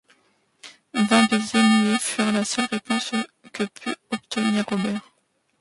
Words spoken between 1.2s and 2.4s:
baisers muets furent